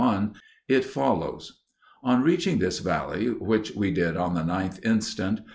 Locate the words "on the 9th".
4.17-4.79